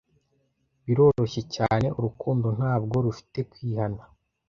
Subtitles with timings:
[0.85, 4.01] biroroshye cyane urukundo ntabwo rufite kwihana